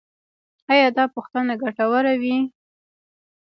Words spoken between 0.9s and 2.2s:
دا پوښتنې ګټورې